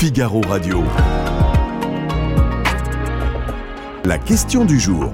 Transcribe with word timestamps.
Figaro 0.00 0.40
Radio. 0.48 0.84
La 4.04 4.16
question 4.16 4.64
du 4.64 4.78
jour. 4.78 5.10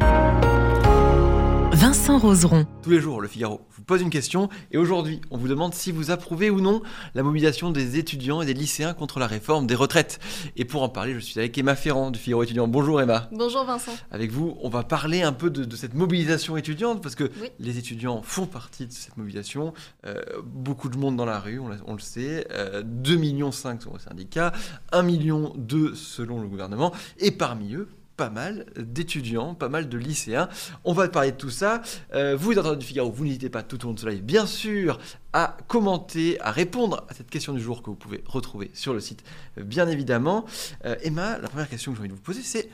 Vincent 1.75 2.19
Roseron. 2.19 2.67
Tous 2.85 2.91
les 2.91 3.01
jours, 3.01 3.21
le 3.21 3.27
Figaro 3.27 3.61
vous 3.73 3.83
pose 3.83 4.01
une 4.01 4.09
question 4.09 4.49
et 4.71 4.79
aujourd'hui, 4.79 5.21
on 5.33 5.37
vous 5.37 5.49
demande 5.49 5.75
si 5.75 5.91
vous 5.91 6.13
approuvez 6.13 6.49
ou 6.49 6.61
non 6.61 6.83
la 7.17 7.25
mobilisation 7.25 7.73
des 7.73 7.99
étudiants 7.99 8.43
et 8.43 8.47
des 8.47 8.55
lycéens 8.55 8.95
contre 8.95 9.19
la 9.19 9.27
réforme 9.27 9.67
des 9.67 9.75
retraites. 9.75 10.21
Et 10.57 10.65
pour 10.65 10.85
en 10.85 10.89
parler, 10.89 11.15
je 11.15 11.19
suis 11.19 11.37
avec 11.41 11.59
Emma 11.59 11.75
Ferrand 11.75 12.13
du 12.13 12.19
Figaro 12.21 12.45
étudiant. 12.45 12.69
Bonjour 12.69 13.01
Emma. 13.01 13.29
Bonjour 13.33 13.65
Vincent. 13.65 13.91
Avec 14.13 14.31
vous, 14.31 14.57
on 14.63 14.69
va 14.69 14.85
parler 14.85 15.23
un 15.23 15.33
peu 15.33 15.51
de, 15.51 15.75
cette 15.75 15.95
mobilisation 15.95 16.57
étudiante 16.57 17.03
parce 17.03 17.17
que 17.17 17.25
Oui. 17.43 17.49
les 17.59 17.77
étudiants 17.77 18.23
font 18.23 18.47
partie 18.47 18.87
de 18.87 18.93
cette 18.93 19.17
mobilisation. 19.17 19.75
Euh, 20.07 20.23
beaucoup 20.45 20.89
de 20.89 20.97
monde 20.97 21.17
dans 21.17 21.27
la 21.27 21.41
rue, 21.41 21.59
on, 21.59 21.93
le 21.93 21.99
sait. 21.99 22.47
Euh, 22.53 22.85
2,5 22.85 23.19
millions 23.19 23.51
sont 23.51 23.77
au 23.93 23.99
syndicat, 23.99 24.53
1,2 24.93 25.05
million 25.05 25.53
selon 25.97 26.41
le 26.41 26.47
gouvernement. 26.47 26.93
Et 27.19 27.33
parmi 27.33 27.75
eux, 27.75 27.89
pas 28.17 28.31
mal 28.31 28.67
d'étudiants, 28.77 29.55
pas 29.55 29.69
mal 29.69 29.89
de 29.89 29.99
lycéens. 29.99 30.49
On 30.85 30.93
va 30.93 31.09
parler 31.09 31.33
de 31.33 31.37
tout 31.37 31.51
ça. 31.51 31.83
Euh, 32.15 32.37
vous 32.37 32.53
êtes 32.53 32.59
en 32.59 32.77
du 32.77 32.87
Figaro, 32.87 33.11
vous 33.11 33.25
n'hésitez 33.25 33.51
pas 33.51 33.63
tout 33.63 33.85
au 33.85 33.89
long 33.89 33.95
de 33.95 34.01
ce 34.01 34.07
live, 34.07 34.23
bien 34.23 34.47
sûr, 34.47 34.99
à 35.33 35.57
commenter, 35.67 36.41
à 36.41 36.51
répondre 36.51 37.05
à 37.09 37.15
cette 37.15 37.31
question 37.31 37.53
du 37.53 37.61
jour 37.61 37.83
que 37.83 37.91
vous 37.91 37.97
pouvez 37.97 38.23
retrouver 38.27 38.71
sur 38.75 38.95
le 38.95 39.01
site, 39.01 39.25
euh, 39.59 39.65
bien 39.65 39.89
évidemment. 39.89 40.45
Euh, 40.85 40.97
Emma, 41.03 41.39
la 41.39 41.49
première 41.49 41.69
question 41.69 41.93
que 41.93 41.97
j'ai 41.97 42.03
envie 42.03 42.11
de 42.11 42.15
vous 42.15 42.21
poser, 42.21 42.43
c'est 42.43 42.69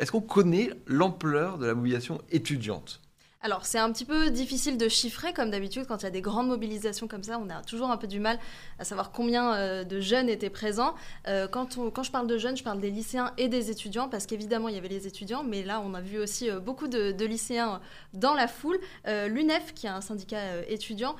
est-ce 0.00 0.10
qu'on 0.10 0.20
connaît 0.20 0.70
l'ampleur 0.86 1.58
de 1.58 1.66
la 1.66 1.74
mobilisation 1.74 2.20
étudiante? 2.30 3.01
Alors, 3.44 3.66
c'est 3.66 3.78
un 3.80 3.90
petit 3.90 4.04
peu 4.04 4.30
difficile 4.30 4.78
de 4.78 4.88
chiffrer, 4.88 5.32
comme 5.32 5.50
d'habitude, 5.50 5.84
quand 5.88 5.98
il 5.98 6.04
y 6.04 6.06
a 6.06 6.10
des 6.10 6.20
grandes 6.20 6.46
mobilisations 6.46 7.08
comme 7.08 7.24
ça, 7.24 7.40
on 7.44 7.50
a 7.50 7.60
toujours 7.62 7.90
un 7.90 7.96
peu 7.96 8.06
du 8.06 8.20
mal 8.20 8.38
à 8.78 8.84
savoir 8.84 9.10
combien 9.10 9.54
euh, 9.56 9.82
de 9.82 9.98
jeunes 9.98 10.28
étaient 10.28 10.48
présents. 10.48 10.94
Euh, 11.26 11.48
quand, 11.48 11.76
on- 11.76 11.90
quand 11.90 12.04
je 12.04 12.12
parle 12.12 12.28
de 12.28 12.38
jeunes, 12.38 12.56
je 12.56 12.62
parle 12.62 12.78
des 12.80 12.90
lycéens 12.92 13.32
et 13.38 13.48
des 13.48 13.68
étudiants, 13.72 14.08
parce 14.08 14.26
qu'évidemment, 14.26 14.68
il 14.68 14.76
y 14.76 14.78
avait 14.78 14.86
les 14.86 15.08
étudiants, 15.08 15.42
mais 15.42 15.64
là, 15.64 15.82
on 15.84 15.92
a 15.94 16.00
vu 16.00 16.20
aussi 16.20 16.48
euh, 16.48 16.60
beaucoup 16.60 16.86
de, 16.86 17.10
de 17.10 17.24
lycéens 17.24 17.80
dans 18.14 18.34
la 18.34 18.46
foule. 18.46 18.78
L'UNEF, 19.06 19.74
qui 19.74 19.86
est 19.86 19.90
un 19.90 20.00
syndicat 20.00 20.62
étudiant, 20.68 21.16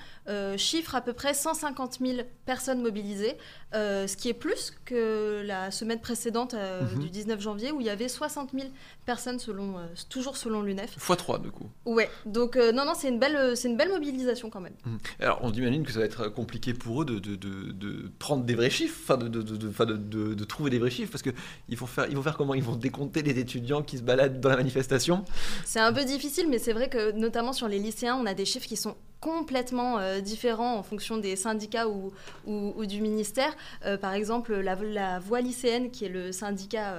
chiffre 0.57 0.95
à 0.95 1.01
peu 1.01 1.13
près 1.15 1.35
150 1.35 1.99
000 2.01 2.19
personnes 2.47 2.83
mobilisées, 2.83 3.37
ce 3.73 4.17
qui 4.17 4.29
est 4.29 4.35
plus 4.35 4.73
que 4.85 5.43
la 5.45 5.71
semaine 5.73 6.01
précédente, 6.01 6.55
Mhm. 6.55 6.99
du 7.01 7.11
19 7.11 7.41
janvier, 7.41 7.73
où 7.73 7.81
il 7.81 7.87
y 7.87 7.91
avait 7.91 8.09
60 8.09 8.51
000 8.53 8.69
personnes, 9.07 9.39
selon, 9.39 9.75
toujours 10.09 10.37
selon 10.37 10.63
l'UNEF. 10.63 10.97
x3 10.99 11.41
du 11.41 11.51
coup. 11.51 11.69
Ouais, 11.87 12.09
donc 12.27 12.57
euh, 12.57 12.73
non, 12.73 12.85
non, 12.85 12.93
c'est 12.97 13.09
une, 13.09 13.19
belle, 13.19 13.37
euh, 13.37 13.55
c'est 13.55 13.69
une 13.69 13.77
belle 13.77 13.91
mobilisation 13.91 14.51
quand 14.51 14.61
même. 14.61 14.75
Mhm. 14.85 14.99
Alors 15.21 15.41
on 15.43 15.51
imagine 15.53 15.85
que 15.85 15.93
ça 15.93 15.99
va 16.01 16.05
être 16.05 16.29
compliqué 16.29 16.75
pour 16.75 17.03
eux 17.03 17.05
de, 17.05 17.19
de- 17.19 17.37
de- 17.37 17.73
de 17.73 18.11
prendre 18.19 18.45
des 18.45 18.55
vrais 18.55 18.71
chiffres, 18.71 18.99
enfin 19.03 19.17
de 19.17 20.45
trouver 20.45 20.71
des 20.71 20.79
vrais 20.79 20.91
chiffres, 20.91 21.11
parce 21.11 21.23
que 21.23 21.31
ils 21.69 21.77
vont 21.77 21.87
faire, 21.87 22.07
ils 22.09 22.17
vont 22.17 22.23
faire 22.23 22.37
comment? 22.37 22.55
Ils 22.55 22.63
vont 22.63 22.77
décompter 22.77 23.23
les 23.23 23.39
étudiants 23.39 23.83
qui 23.83 23.99
se 23.99 24.03
baladent 24.03 24.41
dans 24.41 24.49
la 24.51 24.57
manifestation? 24.57 25.25
C'est 25.65 25.81
un 25.81 25.93
peu 25.93 26.05
difficile, 26.05 26.47
mais 26.49 26.59
c'est 26.59 26.73
vrai 26.73 26.89
que 26.89 27.13
notamment 27.13 27.53
sur 27.53 27.69
les 27.69 27.79
lycéens, 27.79 28.17
on 28.17 28.27
a 28.27 28.35
des 28.35 28.45
chiffres 28.45 28.67
qui 28.67 28.77
sont 28.77 28.97
complètement 29.23 29.99
euh, 29.99 30.21
différents 30.21 30.75
en 30.77 30.83
fonction 30.83 31.17
des 31.17 31.37
syndicats 31.37 31.89
ou, 31.89 32.13
ou- 32.47 32.75
ou 32.77 32.85
du 32.87 33.01
ministère. 33.01 33.53
Euh, 33.87 33.97
par 33.97 34.13
exemple, 34.13 34.53
la, 34.55 34.75
la 34.75 35.19
Voix 35.21 35.41
lycéenne, 35.41 35.91
qui 35.93 36.05
est 36.05 36.09
le 36.11 36.33
syndicat 36.33 36.93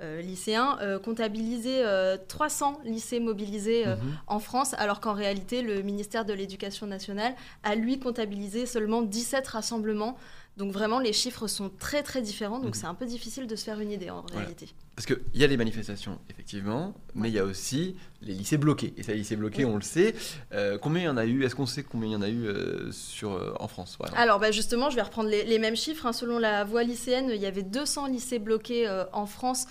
euh, 0.00 0.20
lycéen, 0.22 0.78
comptabilisait 1.04 1.82
euh, 1.84 2.16
300 2.28 2.80
lycées 2.84 3.20
mobilisés 3.20 3.86
Mhm. 3.86 3.96
en 4.28 4.38
France, 4.38 4.74
alors 4.78 5.00
qu'en 5.00 5.12
réalité, 5.14 5.62
le 5.62 5.82
ministère 5.82 6.24
de 6.24 6.32
l'Éducation 6.32 6.86
nationale 6.86 7.34
a 7.64 7.74
lui 7.74 7.98
comptabilisé 7.98 8.66
seulement 8.66 9.02
17 9.02 9.46
rassemblements. 9.48 10.16
Donc 10.56 10.70
vraiment, 10.72 11.00
les 11.00 11.12
chiffres 11.12 11.48
sont 11.48 11.68
très 11.80 12.04
très 12.04 12.22
différents, 12.22 12.58
donc 12.60 12.68
Mhm. 12.68 12.80
c'est 12.80 12.86
un 12.86 12.94
peu 12.94 13.06
difficile 13.06 13.48
de 13.48 13.56
se 13.56 13.64
faire 13.64 13.80
une 13.80 13.90
idée 13.90 14.10
en 14.10 14.22
Voilà. 14.22 14.38
réalité. 14.42 14.68
Parce 14.94 15.06
qu'il 15.06 15.18
y 15.34 15.42
a 15.42 15.48
les 15.48 15.56
manifestations, 15.56 16.20
effectivement, 16.30 16.94
mais 17.16 17.28
il 17.28 17.34
y 17.34 17.40
a 17.40 17.44
aussi 17.44 17.96
les 18.22 18.32
lycées 18.34 18.56
bloqués. 18.58 18.94
Et 18.96 19.02
ces 19.02 19.14
lycées 19.14 19.34
bloqués, 19.34 19.64
Oui. 19.64 19.70
on 19.72 19.74
le 19.74 19.82
sait. 19.82 20.14
Euh, 20.52 20.78
combien 20.78 21.02
il 21.02 21.04
y 21.06 21.08
en 21.08 21.16
a 21.16 21.26
eu? 21.26 21.42
Est-ce 21.44 21.56
qu'on 21.56 21.66
sait 21.66 21.82
combien 21.82 22.08
il 22.10 22.12
y 22.12 22.16
en 22.16 22.22
a 22.22 22.28
eu 22.28 22.46
euh, 22.46 22.92
sur, 22.92 23.32
euh, 23.32 23.52
en 23.58 23.66
France? 23.66 23.98
Alors 24.14 24.38
bah, 24.38 24.52
justement, 24.52 24.90
je 24.90 24.94
vais 24.94 25.02
reprendre 25.02 25.28
les, 25.28 25.42
les 25.44 25.58
mêmes 25.58 25.74
chiffres. 25.74 26.06
hein. 26.06 26.12
Selon 26.12 26.38
la 26.38 26.62
voie 26.62 26.84
lycéenne, 26.84 27.28
il 27.34 27.40
y 27.40 27.46
avait 27.46 27.64
200 27.64 28.06
lycées 28.06 28.38
bloqués 28.38 28.88
en 29.12 29.26
France, 29.26 29.66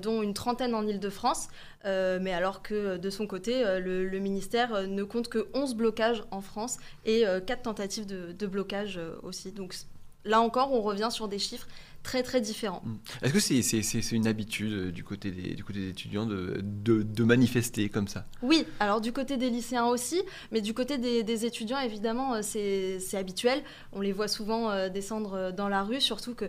dont 0.00 0.22
une 0.22 0.34
trentaine 0.34 0.76
en 0.76 0.86
Ile-de-France. 0.86 1.48
Mais 1.84 2.32
alors 2.32 2.62
que 2.62 2.96
de 2.98 3.10
son 3.10 3.26
côté, 3.26 3.64
le, 3.80 4.06
le 4.08 4.18
ministère 4.20 4.86
ne 4.86 5.02
compte 5.02 5.26
que 5.28 5.48
11 5.54 5.74
blocages 5.74 6.22
en 6.30 6.40
France 6.42 6.76
et 7.04 7.24
4 7.46 7.62
tentatives 7.62 8.06
de, 8.06 8.30
de 8.30 8.46
blocage 8.46 9.00
aussi. 9.24 9.50
Donc 9.50 9.74
là 10.24 10.40
encore, 10.40 10.72
on 10.72 10.80
revient 10.80 11.08
sur 11.10 11.28
des 11.28 11.38
chiffres 11.38 11.66
très 12.02 12.22
très 12.22 12.40
différents. 12.40 12.82
Mm. 12.84 12.96
Est-ce 13.22 13.32
que 13.32 13.82
c'est 13.82 14.16
une 14.16 14.26
habitude 14.26 14.72
euh, 14.72 14.92
du 14.92 15.04
côté 15.04 15.30
des, 15.30 15.54
du 15.54 15.64
côté 15.64 15.80
des 15.80 15.88
étudiants 15.88 16.26
de, 16.26 16.60
de, 16.62 17.02
de 17.02 17.24
manifester 17.24 17.88
comme 17.88 18.08
ça? 18.08 18.24
Oui, 18.42 18.64
alors 18.80 19.00
du 19.00 19.12
côté 19.12 19.36
des 19.36 19.50
lycéens 19.50 19.86
aussi, 19.86 20.22
mais 20.52 20.60
du 20.60 20.74
côté 20.74 20.98
des, 20.98 21.22
des 21.22 21.44
étudiants, 21.44 21.80
évidemment, 21.80 22.34
euh, 22.34 22.40
c'est 22.42 23.16
habituel. 23.16 23.62
On 23.92 24.00
les 24.00 24.12
voit 24.12 24.28
souvent 24.28 24.70
euh, 24.70 24.88
descendre 24.88 25.52
dans 25.52 25.68
la 25.68 25.82
rue, 25.82 26.00
surtout 26.00 26.34
que 26.34 26.46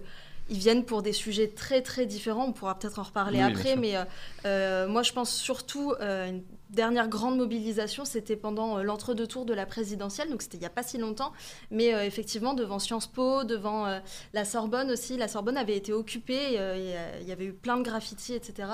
ils 0.50 0.58
viennent 0.58 0.84
pour 0.84 1.02
des 1.02 1.14
sujets 1.14 1.48
très 1.48 1.82
très 1.82 2.06
différents. 2.06 2.46
On 2.48 2.54
pourra 2.54 2.78
peut-être 2.78 3.00
en 3.00 3.04
reparler 3.04 3.38
Oui, 3.40 3.44
après, 3.44 3.76
mais 3.76 3.96
euh, 3.96 4.04
euh, 4.46 4.88
moi 4.88 5.04
je 5.04 5.14
pense 5.14 5.34
surtout 5.34 5.94
euh, 6.02 6.30
une 6.30 6.42
dernière 6.70 7.08
grande 7.08 7.38
mobilisation, 7.38 8.06
c'était 8.06 8.36
pendant 8.36 8.78
euh, 8.78 8.84
l'entre-deux 8.84 9.28
tours 9.28 9.46
de 9.46 9.54
la 9.54 9.66
présidentielle, 9.66 10.30
donc 10.30 10.42
c'était 10.42 10.58
il 10.58 10.62
n'y 10.62 10.66
a 10.66 10.72
pas 10.72 10.84
si 10.84 10.98
longtemps, 10.98 11.34
mais 11.72 11.94
euh, 11.94 12.04
effectivement 12.06 12.54
devant 12.54 12.80
Sciences 12.80 13.08
Po, 13.08 13.44
devant 13.44 13.88
euh, 13.88 14.00
la 14.34 14.46
Sorbonne 14.46 14.92
aussi. 14.92 15.18
La 15.18 15.28
Sorbonne 15.28 15.58
avait 15.58 15.76
été 15.76 15.94
occupée, 15.94 16.54
il 16.54 17.28
y 17.28 17.32
avait 17.32 17.46
eu 17.46 17.54
plein 17.54 17.78
de 17.78 17.84
graffitis, 17.84 18.34
etc. 18.34 18.70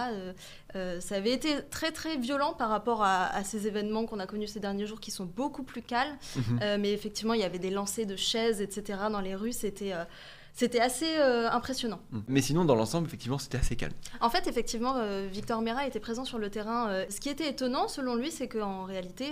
Ça 0.74 1.16
avait 1.16 1.32
été 1.32 1.56
très 1.70 1.92
très 1.92 2.18
violent 2.18 2.54
par 2.54 2.70
rapport 2.70 3.02
à, 3.02 3.28
à 3.28 3.44
ces 3.44 3.68
événements 3.68 4.06
qu'on 4.06 4.20
a 4.20 4.28
connus 4.28 4.48
ces 4.48 4.60
derniers 4.60 4.86
jours 4.86 5.00
qui 5.00 5.12
sont 5.12 5.26
beaucoup 5.26 5.64
plus 5.64 5.82
calmes. 5.82 6.18
Mhm. 6.36 6.78
Mais 6.80 6.92
effectivement, 6.92 7.34
il 7.34 7.40
y 7.40 7.46
avait 7.46 7.60
des 7.60 7.70
lancers 7.70 8.06
de 8.06 8.16
chaises, 8.16 8.62
etc. 8.62 9.00
dans 9.12 9.22
les 9.22 9.36
rues. 9.36 9.54
C'était 9.54 9.94
c'était 10.56 10.80
assez 10.80 11.18
euh, 11.18 11.50
impressionnant. 11.52 12.00
Mm. 12.12 12.20
Mais 12.30 12.42
sinon, 12.42 12.66
dans 12.66 12.76
l'ensemble, 12.76 13.08
effectivement, 13.08 13.38
c'était 13.38 13.58
assez 13.58 13.76
calme. 13.76 13.94
En 14.22 14.30
fait, 14.30 14.48
effectivement, 14.48 14.96
euh, 14.96 15.28
Victor 15.32 15.62
Mera 15.62 15.86
était 15.86 16.00
présent 16.00 16.24
sur 16.26 16.38
le 16.40 16.50
terrain. 16.50 16.88
Euh, 16.90 17.06
ce 17.10 17.20
qui 17.20 17.30
était 17.30 17.50
étonnant, 17.50 17.88
selon 17.90 18.16
lui, 18.16 18.32
c'est 18.32 18.48
qu'en 18.48 18.86
réalité, 18.86 19.32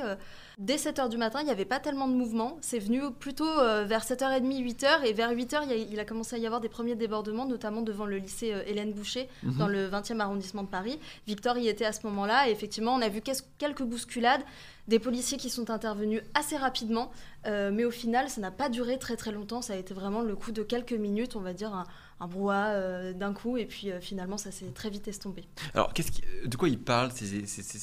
dès 0.60 0.76
7h 0.76 1.08
du 1.10 1.18
matin, 1.18 1.40
il 1.42 1.46
n'y 1.46 1.52
avait 1.52 1.66
pas 1.66 1.80
tellement 1.80 2.08
de 2.10 2.14
mouvement. 2.14 2.58
C'est 2.62 2.80
venu 2.80 3.02
plutôt 3.18 3.46
vers 3.86 4.04
7h30, 4.04 4.44
8h. 4.64 5.06
Et 5.06 5.14
vers 5.14 5.32
8h, 5.32 5.62
il, 5.66 5.72
a, 5.72 5.76
il 5.76 6.00
a 6.00 6.06
commencé 6.06 6.36
à 6.36 6.40
y 6.40 6.46
avoir 6.46 6.60
des 6.62 6.70
premiers 6.70 6.96
débordements, 6.96 7.46
notamment 7.46 7.82
devant 7.82 8.06
le 8.06 8.18
lycée 8.18 8.54
Hélène 8.68 8.92
Boucher, 8.92 9.30
Mhm. 9.44 9.58
dans 9.58 9.68
le 9.68 9.88
20e 9.88 10.20
arrondissement 10.20 10.64
de 10.64 10.68
Paris. 10.68 11.00
Victor 11.26 11.58
y 11.58 11.68
était 11.68 11.86
à 11.86 11.94
ce 11.94 12.06
moment-là. 12.08 12.50
Et 12.50 12.52
effectivement, 12.52 12.94
on 12.94 13.02
a 13.02 13.10
vu 13.10 13.22
quelques 13.58 13.84
bousculades, 13.84 14.42
des 14.88 15.00
policiers 15.00 15.38
qui 15.38 15.50
sont 15.50 15.70
intervenus 15.70 16.22
assez 16.34 16.58
rapidement. 16.58 17.12
Euh, 17.46 17.72
mais 17.74 17.86
au 17.86 17.92
final, 17.92 18.30
ça 18.30 18.42
n'a 18.42 18.52
pas 18.52 18.70
duré 18.70 18.98
très 18.98 19.16
très 19.16 19.32
longtemps. 19.32 19.62
Ça 19.62 19.74
a 19.74 19.76
été 19.78 19.94
vraiment 19.94 20.22
le 20.22 20.36
coup 20.36 20.52
de 20.52 20.64
quelques 20.64 20.94
minutes, 20.94 21.36
on 21.36 21.42
va 21.42 21.54
dire, 21.54 21.86
un 22.24 22.28
brouhaha 22.28 22.70
euh, 22.74 23.14
d'un 23.14 23.34
coup. 23.34 23.58
Et 23.58 23.66
puis 23.66 23.92
euh, 23.92 24.00
finalement, 24.00 24.38
ça 24.38 24.52
s'est 24.52 24.66
très 24.74 24.90
vite 24.90 25.08
estompé. 25.08 25.44
Alors, 25.74 25.94
qui- 25.94 26.04
de 26.46 26.56
quoi 26.58 26.70
ils 26.70 26.80
parlent, 26.80 27.12
ces, 27.12 27.38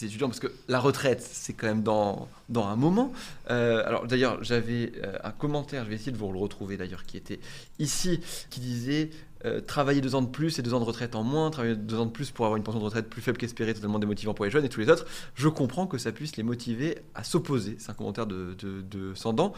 étudiants? 0.05 0.29
Parce 0.29 0.41
que 0.41 0.53
la 0.69 0.81
retraite, 0.81 1.21
c'est 1.23 1.53
quand 1.53 1.67
même 1.67 1.83
dans, 1.83 2.29
dans 2.49 2.67
un 2.67 2.77
moment. 2.77 3.13
Euh, 3.51 3.83
alors, 3.87 4.07
d'ailleurs, 4.07 4.43
j'avais 4.43 4.93
euh, 5.05 5.17
un 5.25 5.31
commentaire, 5.33 5.85
je 5.85 5.91
vais 5.91 5.97
essayer 5.97 6.13
de 6.13 6.17
vous 6.19 6.31
le 6.33 6.39
retrouver 6.39 6.77
d'ailleurs, 6.77 7.05
qui 7.05 7.17
était 7.17 7.41
ici, 7.79 8.21
qui 8.51 8.61
disait 8.61 9.11
euh, 9.47 9.61
Travailler 9.63 10.01
deux 10.03 10.15
ans 10.15 10.21
de 10.23 10.29
plus 10.29 10.59
et 10.59 10.63
deux 10.63 10.75
ans 10.75 10.81
de 10.81 10.85
retraite 10.85 11.15
en 11.15 11.23
moins, 11.23 11.51
travailler 11.51 11.75
deux 11.77 11.97
ans 11.99 12.05
de 12.07 12.11
plus 12.11 12.31
pour 12.31 12.45
avoir 12.45 12.59
une 12.59 12.63
pension 12.63 12.79
de 12.81 12.85
retraite 12.85 13.09
plus 13.09 13.23
faible 13.23 13.39
qu'espérée, 13.39 13.73
totalement 13.73 13.99
démotivant 13.99 14.35
pour 14.35 14.45
les 14.45 14.51
jeunes 14.51 14.65
et 14.67 14.69
tous 14.69 14.81
les 14.81 14.91
autres. 14.91 15.07
Je 15.35 15.49
comprends 15.49 15.87
que 15.87 15.97
ça 15.97 16.13
puisse 16.13 16.37
les 16.37 16.43
motiver 16.43 16.99
à 17.15 17.25
s'opposer. 17.25 17.77
C'est 17.79 17.91
un 17.91 17.95
commentaire 17.95 18.27
de, 18.27 18.55
de, 18.61 19.15
Sandan. 19.15 19.53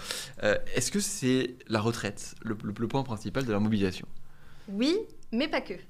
Euh, 0.44 0.56
Est-ce 0.76 0.91
que 0.93 1.00
c'est 1.00 1.56
la 1.69 1.81
retraite, 1.81 2.34
le, 2.43 2.56
le- 2.62 2.75
le 2.78 2.88
point 2.88 3.03
principal 3.03 3.44
de 3.44 3.53
la 3.53 3.59
mobilisation? 3.59 4.06
Oui, 4.69 4.97
mais 5.32 5.49
pas 5.49 5.61
que. 5.61 5.75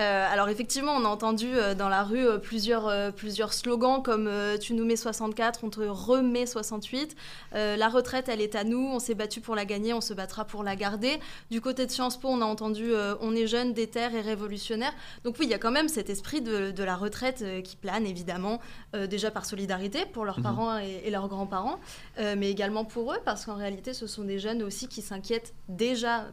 Euh, 0.00 0.26
alors 0.28 0.48
effectivement, 0.48 0.90
on 0.96 1.04
a 1.04 1.08
entendu 1.08 1.46
euh, 1.54 1.76
dans 1.76 1.88
la 1.88 2.02
rue 2.02 2.26
euh, 2.26 2.38
plusieurs, 2.38 3.14
plusieurs 3.14 3.52
slogans 3.52 4.02
comme 4.02 4.28
Tu 4.60 4.74
nous 4.74 4.84
mets 4.84 4.96
64, 4.96 5.62
on 5.62 5.70
te 5.70 5.82
remet 5.82 6.46
68. 6.46 7.14
Euh, 7.54 7.76
la 7.76 7.88
retraite, 7.88 8.28
elle 8.28 8.40
est 8.40 8.56
à 8.56 8.64
nous, 8.64 8.88
on 8.92 8.98
s'est 8.98 9.14
battu 9.14 9.40
pour 9.40 9.54
la 9.54 9.64
gagner, 9.64 9.94
on 9.94 10.00
se 10.00 10.12
battra 10.12 10.44
pour 10.46 10.64
la 10.64 10.74
garder. 10.74 11.20
Du 11.52 11.60
côté 11.60 11.86
de 11.86 11.92
Sciences 11.92 12.18
Po, 12.18 12.26
on 12.26 12.40
a 12.40 12.44
entendu 12.44 12.92
On 13.20 13.36
est 13.36 13.46
jeune, 13.46 13.72
déter 13.72 14.00
et 14.12 14.20
révolutionnaire. 14.20 14.92
Donc 15.22 15.36
oui, 15.38 15.46
il 15.46 15.50
y 15.52 15.54
a 15.54 15.58
quand 15.60 15.70
même 15.70 15.86
cet 15.86 16.10
esprit 16.10 16.42
de, 16.42 16.72
de 16.72 16.82
la 16.82 16.96
retraite 16.96 17.44
qui 17.62 17.76
plane, 17.76 18.04
évidemment, 18.04 18.58
déjà 18.94 19.30
par 19.30 19.44
solidarité 19.46 20.06
pour 20.12 20.24
leurs 20.24 20.38
Mhm. 20.38 20.42
parents 20.42 20.78
et, 20.80 21.02
et 21.04 21.10
leurs 21.12 21.28
grands-parents, 21.28 21.78
mais 22.18 22.50
également 22.50 22.84
pour 22.84 23.12
eux, 23.12 23.18
parce 23.24 23.44
qu'en 23.44 23.54
réalité, 23.54 23.94
ce 23.94 24.08
sont 24.08 24.24
des 24.24 24.40
jeunes 24.40 24.64
aussi 24.64 24.88
qui 24.88 25.02
s'inquiètent 25.02 25.54
déjà 25.68 26.24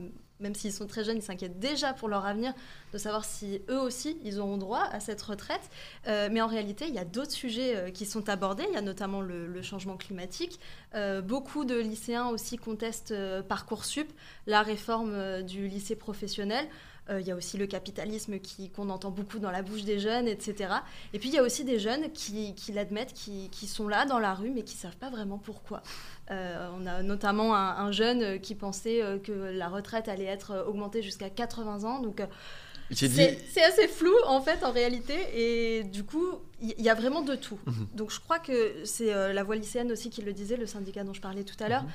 même 0.41 0.55
s'ils 0.55 0.73
sont 0.73 0.87
très 0.87 1.03
jeunes, 1.03 1.17
ils 1.17 1.23
s'inquiètent 1.23 1.59
déjà 1.59 1.93
pour 1.93 2.09
leur 2.09 2.25
avenir, 2.25 2.53
de 2.93 2.97
savoir 2.97 3.23
si 3.25 3.61
eux 3.69 3.79
aussi, 3.79 4.17
ils 4.23 4.39
auront 4.39 4.57
droit 4.57 4.83
à 4.91 4.99
cette 4.99 5.21
retraite. 5.21 5.69
Euh, 6.07 6.29
mais 6.31 6.41
en 6.41 6.47
réalité, 6.47 6.85
il 6.87 6.93
y 6.93 6.99
a 6.99 7.05
d'autres 7.05 7.31
sujets 7.31 7.75
euh, 7.75 7.89
qui 7.91 8.05
sont 8.05 8.27
abordés. 8.29 8.65
Il 8.69 8.73
y 8.73 8.77
a 8.77 8.81
notamment 8.81 9.21
le, 9.21 9.61
changement 9.61 9.95
climatique. 9.95 10.59
Euh, 10.95 11.21
beaucoup 11.21 11.65
de 11.65 11.75
lycéens 11.75 12.29
aussi 12.29 12.57
contestent 12.57 13.13
Parcoursup, 13.47 14.11
la 14.47 14.63
réforme 14.63 15.43
du 15.43 15.67
lycée 15.67 15.95
professionnel. 15.95 16.67
Il 17.09 17.27
y 17.27 17.31
a 17.31 17.35
aussi 17.35 17.57
le 17.57 17.67
capitalisme 17.67 18.35
qu'on 18.73 18.89
entend 18.89 19.11
beaucoup 19.11 19.39
dans 19.39 19.51
la 19.51 19.63
bouche 19.63 19.83
des 19.83 19.99
jeunes, 19.99 20.29
etc. 20.29 20.75
Et 21.13 21.19
puis 21.19 21.27
il 21.27 21.35
y 21.35 21.39
a 21.39 21.43
aussi 21.43 21.65
des 21.65 21.77
jeunes 21.77 22.09
qui, 22.13 22.55
qui 22.55 22.71
l'admettent, 22.71 23.13
qui, 23.13 23.49
qui, 23.49 23.67
sont 23.67 23.89
là 23.89 24.05
dans 24.05 24.19
la 24.19 24.33
rue, 24.33 24.49
mais 24.49 24.63
qui 24.63 24.75
ne 24.75 24.79
savent 24.79 24.95
pas 24.95 25.09
vraiment 25.09 25.37
pourquoi. 25.37 25.83
on 26.29 26.87
a 26.87 27.03
notamment 27.03 27.53
un, 27.53 27.85
un, 27.85 27.91
jeune 27.91 28.39
qui 28.39 28.55
pensait 28.55 29.01
que 29.25 29.31
la 29.31 29.67
retraite 29.67 30.07
allait 30.07 30.23
être 30.23 30.65
augmentée 30.67 31.01
jusqu'à 31.01 31.29
80 31.29 31.83
ans. 31.83 31.99
Donc 31.99 32.21
c'est 32.93 33.63
assez 33.63 33.87
flou 33.87 34.13
en 34.25 34.41
fait 34.41 34.63
en 34.63 34.71
réalité 34.71 35.15
et 35.33 35.83
du 35.83 36.03
coup 36.03 36.27
il 36.61 36.79
y, 36.79 36.89
a 36.89 36.93
vraiment 36.93 37.23
de 37.23 37.35
tout. 37.35 37.57
Mhm. 37.65 37.87
Donc 37.95 38.11
je 38.11 38.19
crois 38.19 38.37
que 38.37 38.85
c'est 38.85 39.11
euh, 39.11 39.33
la 39.33 39.43
voix 39.43 39.55
lycéenne 39.55 39.91
aussi 39.91 40.11
qui 40.11 40.21
le 40.21 40.31
disait, 40.31 40.57
le 40.57 40.67
syndicat 40.67 41.03
dont 41.03 41.13
je 41.13 41.21
parlais 41.21 41.43
tout 41.43 41.55
à 41.59 41.67
l'heure. 41.67 41.83
Mhm. 41.83 41.89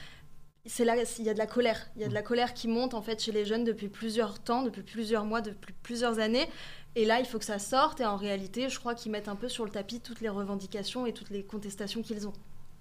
C'est 0.67 0.85
là, 0.85 0.97
il 1.19 1.25
y 1.25 1.29
a 1.29 1.35
de 1.35 1.39
la 1.39 1.47
colère, 1.47 1.89
il 1.97 2.03
y 2.03 2.05
a 2.05 2.09
de 2.09 2.15
la 2.15 2.21
mhm. 2.21 2.27
colère 2.27 2.55
qui 2.55 2.69
monte 2.69 2.95
en 2.95 3.03
fait 3.03 3.23
chez 3.23 3.33
les 3.33 3.45
jeunes 3.45 3.65
depuis 3.65 3.89
plusieurs 3.89 4.39
temps, 4.39 4.63
depuis 4.63 4.83
plusieurs 4.83 5.25
mois, 5.25 5.41
depuis 5.41 5.75
plusieurs 5.83 6.19
années. 6.19 6.49
Et 6.97 7.05
là, 7.05 7.21
il 7.21 7.27
faut 7.27 7.39
que 7.39 7.45
ça 7.45 7.59
sorte. 7.59 8.01
Et 8.01 8.07
en 8.07 8.17
réalité, 8.17 8.69
je 8.69 8.79
crois 8.79 8.95
qu'ils 8.95 9.13
mettent 9.13 9.29
un 9.29 9.37
peu 9.37 9.49
sur 9.49 9.65
le 9.65 9.71
tapis 9.71 10.01
toutes 10.01 10.21
les 10.21 10.29
revendications 10.29 11.07
et 11.07 11.13
toutes 11.13 11.31
les 11.31 11.45
contestations 11.45 12.03
qu'ils 12.03 12.27
ont. 12.27 12.33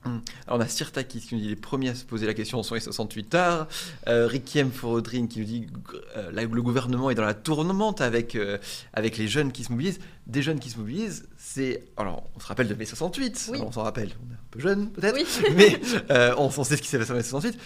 Hum. 0.06 0.22
Alors 0.46 0.60
on 0.60 0.62
a 0.62 0.68
Sirtakis 0.68 1.22
qui 1.22 1.36
nous 1.36 1.42
dit 1.42 1.48
les 1.48 1.56
premiers 1.56 1.90
à 1.90 1.96
se 1.96 2.06
poser 2.06 2.28
la 2.28 2.36
question 2.36 2.62
sont 2.62 2.76
les 2.76 2.82
68 2.82 3.24
tard. 3.30 3.68
Euh, 4.08 4.28
Rickiem 4.28 4.72
Forodrine 4.72 5.28
qui 5.28 5.40
nous 5.40 5.46
dit 5.46 5.68
euh, 6.16 6.31
le 6.31 6.62
gouvernement 6.62 7.10
est 7.10 7.16
dans 7.16 7.26
la 7.26 7.34
tourmente 7.34 8.02
avec, 8.02 8.36
euh, 8.36 8.60
avec 8.94 9.18
les 9.18 9.28
jeunes 9.28 9.52
qui 9.52 9.64
se 9.64 9.72
mobilisent. 9.72 10.00
Des 10.28 10.44
jeunes 10.44 10.60
qui 10.60 10.70
se 10.70 10.78
mobilisent, 10.78 11.28
c'est. 11.45 11.83
Alors 11.97 12.24
on 12.36 12.39
se 12.39 12.47
rappelle 12.47 12.68
de 12.68 12.74
mai 12.74 12.86
68, 12.86 13.51
on 13.62 13.71
s'en 13.71 13.83
rappelle, 13.83 14.09
on 14.25 14.31
est 14.31 14.36
un 14.36 14.47
peu 14.51 14.59
jeune 14.59 14.89
peut-être, 14.92 15.15
mais 15.56 15.80
euh, 16.09 16.33
on, 16.38 16.50
sait 16.50 16.75
ce 16.75 16.81
qui 16.81 16.88
s'est 16.88 16.97
passé 16.97 17.12
en 17.12 17.15
mai 17.15 17.24
68. 17.24 17.57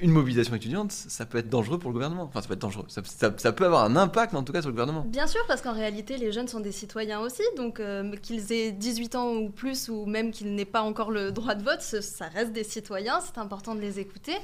une 0.00 0.10
mobilisation 0.10 0.54
étudiante, 0.54 0.92
ça 0.92 1.24
peut 1.24 1.38
être 1.38 1.48
dangereux 1.48 1.78
pour 1.78 1.90
le 1.90 1.94
gouvernement. 1.94 2.24
Enfin, 2.24 2.42
ça 2.42 2.48
peut 2.48 2.54
être 2.54 2.60
dangereux. 2.60 2.86
Ça, 2.88 3.02
ça, 3.04 3.52
peut 3.52 3.64
avoir 3.64 3.84
un 3.84 3.96
impact 3.96 4.34
en 4.34 4.42
tout 4.42 4.52
cas 4.52 4.60
sur 4.60 4.68
le 4.68 4.72
gouvernement. 4.72 5.04
Bien 5.06 5.26
sûr, 5.26 5.40
parce 5.46 5.62
qu'en 5.62 5.72
réalité, 5.72 6.16
les 6.16 6.32
jeunes 6.32 6.48
sont 6.48 6.60
des 6.60 6.72
citoyens 6.72 7.20
aussi. 7.20 7.42
Donc 7.56 7.80
qu'ils 8.22 8.52
aient 8.52 8.72
18 8.72 9.14
ans 9.14 9.32
ou 9.34 9.50
plus, 9.50 9.88
ou 9.88 10.06
même 10.06 10.30
qu'ils 10.30 10.54
n'aient 10.54 10.64
pas 10.64 10.82
encore 10.82 11.10
le 11.10 11.32
droit 11.32 11.54
de 11.54 11.62
vote, 11.62 11.80
ça 11.80 12.26
reste 12.28 12.52
des 12.52 12.64
citoyens, 12.64 13.20
c'est 13.20 13.38
important 13.38 13.74
de 13.74 13.80
les 13.80 14.00
écouter. 14.00 14.34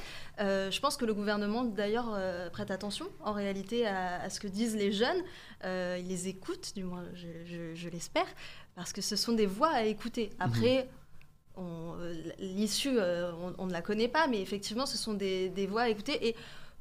Euh, 0.40 0.70
je 0.70 0.80
pense 0.80 0.96
que 0.96 1.04
le 1.04 1.14
gouvernement, 1.14 1.64
d'ailleurs, 1.64 2.12
euh, 2.14 2.50
prête 2.50 2.70
attention 2.70 3.06
en 3.20 3.32
réalité 3.32 3.86
à, 3.86 4.28
ce 4.30 4.40
que 4.40 4.48
disent 4.48 4.76
les 4.76 4.92
jeunes. 4.92 5.22
Euh, 5.64 5.96
il 6.00 6.08
les 6.08 6.28
écoute, 6.28 6.72
du 6.74 6.84
moins, 6.84 7.04
je, 7.14 7.88
l'espère, 7.88 8.26
parce 8.74 8.92
que 8.92 9.00
ce 9.00 9.16
sont 9.16 9.32
des 9.32 9.46
voix 9.46 9.70
à 9.70 9.82
écouter. 9.84 10.30
Mhm. 10.34 10.36
Après, 10.40 10.88
l'issue, 12.38 12.98
on, 13.58 13.66
ne 13.66 13.72
la 13.72 13.82
connaît 13.82 14.08
pas, 14.08 14.26
mais 14.26 14.40
effectivement, 14.40 14.86
ce 14.86 14.98
sont 14.98 15.14
des, 15.14 15.48
des 15.48 15.66
voix 15.66 15.82
à 15.82 15.88
écouter. 15.88 16.28
Et 16.28 16.36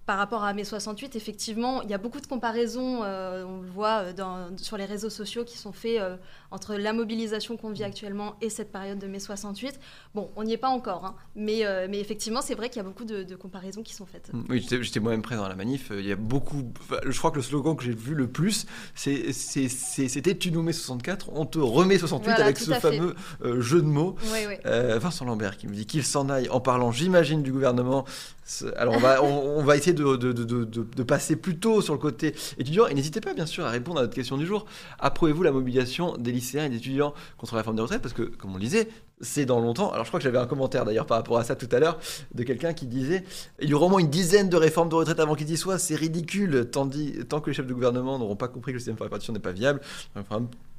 par 0.05 0.17
rapport 0.17 0.43
à 0.43 0.53
mai 0.53 0.65
68, 0.65 1.15
effectivement, 1.15 1.81
il 1.81 1.89
y 1.89 1.93
a 1.93 1.97
beaucoup 1.97 2.19
de 2.19 2.27
comparaisons, 2.27 3.03
euh, 3.03 3.45
on 3.45 3.61
le 3.61 3.69
voit 3.69 4.03
euh, 4.03 4.13
dans, 4.13 4.49
sur 4.57 4.75
les 4.75 4.83
réseaux 4.83 5.09
sociaux 5.09 5.45
qui 5.45 5.57
sont 5.57 5.71
faits 5.71 5.99
euh, 5.99 6.17
entre 6.51 6.75
la 6.75 6.91
mobilisation 6.91 7.55
qu'on 7.55 7.71
vit 7.71 7.85
actuellement 7.85 8.35
et 8.41 8.49
cette 8.49 8.69
période 8.69 8.99
de 8.99 9.07
mai 9.07 9.19
68. 9.19 9.79
Bon, 10.13 10.29
on 10.35 10.43
n'y 10.43 10.53
est 10.53 10.57
pas 10.57 10.67
encore, 10.67 11.05
hein, 11.05 11.15
mais, 11.35 11.63
mais 11.89 11.99
effectivement, 11.99 12.41
c'est 12.41 12.55
vrai 12.55 12.69
qu'il 12.69 12.77
y 12.77 12.85
a 12.85 12.87
beaucoup 12.87 13.05
de, 13.05 13.35
comparaisons 13.35 13.81
qui 13.81 13.93
sont 13.93 14.05
faites. 14.05 14.29
Oui, 14.49 14.65
j'étais 14.69 14.99
moi-même 14.99 15.21
présent 15.21 15.43
à 15.43 15.49
la 15.49 15.55
manif. 15.55 15.91
Il 15.91 16.05
y 16.05 16.11
a 16.11 16.15
beaucoup. 16.15 16.71
Je 17.05 17.17
crois 17.17 17.31
que 17.31 17.37
le 17.37 17.41
slogan 17.41 17.75
que 17.75 17.83
j'ai 17.83 17.95
vu 17.95 18.13
le 18.13 18.27
plus, 18.27 18.65
c'était 18.95 20.37
Tu 20.37 20.51
nous 20.51 20.61
mets 20.61 20.73
64, 20.73 21.29
on 21.33 21.45
te 21.45 21.59
remet 21.59 21.97
68 21.97 22.31
avec 22.31 22.57
ce 22.57 22.73
fameux 22.73 23.15
jeu 23.59 23.81
de 23.81 23.87
mots. 23.87 24.15
Vincent 24.65 25.25
Lambert 25.25 25.57
qui 25.57 25.67
me 25.67 25.73
dit 25.73 25.85
qu'il 25.85 26.03
s'en 26.03 26.29
aille 26.29 26.49
en 26.49 26.59
parlant, 26.59 26.91
j'imagine, 26.91 27.41
du 27.41 27.51
gouvernement. 27.51 28.05
Alors 28.75 28.95
on 28.95 28.99
va, 28.99 29.23
on 29.23 29.63
va 29.63 29.77
essayer 29.77 29.92
de, 29.93 31.03
passer 31.03 31.35
plutôt 31.35 31.81
sur 31.81 31.93
le 31.93 31.99
côté 31.99 32.35
étudiant. 32.57 32.87
Et 32.87 32.93
n'hésitez 32.93 33.21
pas, 33.21 33.33
bien 33.33 33.45
sûr, 33.45 33.65
à 33.65 33.69
répondre 33.69 33.99
à 33.99 34.03
notre 34.03 34.15
question 34.15 34.37
du 34.37 34.45
jour. 34.45 34.65
Approuvez-vous 34.99 35.43
la 35.43 35.51
mobilisation 35.51 36.17
des 36.17 36.31
lycéens 36.31 36.65
et 36.65 36.69
des 36.69 36.77
étudiants 36.77 37.13
contre 37.37 37.55
la 37.55 37.61
réforme 37.61 37.75
des 37.75 37.81
retraites? 37.81 38.01
Parce 38.01 38.13
que, 38.13 38.23
comme 38.23 38.51
on 38.51 38.55
le 38.55 38.61
disait, 38.61 38.87
c'est 39.21 39.45
dans 39.45 39.59
longtemps. 39.59 39.91
Alors 39.91 40.05
je 40.05 40.09
crois 40.09 40.19
que 40.19 40.23
j'avais 40.23 40.37
un 40.37 40.45
commentaire 40.45 40.85
d'ailleurs 40.85 41.05
par 41.05 41.17
rapport 41.17 41.37
à 41.37 41.43
ça 41.43 41.55
tout 41.55 41.69
à 41.71 41.79
l'heure 41.79 41.99
de 42.33 42.43
quelqu'un 42.43 42.73
qui 42.73 42.85
disait 42.85 43.23
il 43.61 43.69
y 43.69 43.73
aura 43.73 43.85
au 43.85 43.89
moins 43.89 43.99
une 43.99 44.09
dizaine 44.09 44.49
de 44.49 44.57
réformes 44.57 44.89
de 44.89 44.95
retraite 44.95 45.19
avant 45.19 45.35
qu'il 45.35 45.49
y 45.49 45.57
soit, 45.57 45.79
c'est 45.79 45.95
ridicule. 45.95 46.69
Tandis, 46.71 47.25
tant 47.29 47.39
que 47.39 47.49
les 47.49 47.55
chefs 47.55 47.67
de 47.67 47.73
gouvernement 47.73 48.19
n'auront 48.19 48.35
pas 48.35 48.47
compris 48.47 48.71
que 48.71 48.77
le 48.77 48.79
système 48.79 48.95
par 48.95 49.05
répartition 49.05 49.33
n'est 49.33 49.39
pas 49.39 49.51
viable, 49.51 49.81